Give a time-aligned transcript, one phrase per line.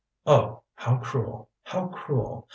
[0.25, 0.63] Oh!
[0.73, 2.49] How cruel, how cruel!